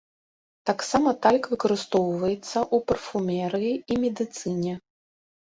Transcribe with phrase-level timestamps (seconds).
[0.69, 4.73] Таксама тальк выкарыстоўваецца ў парфумерыі і медыцыне.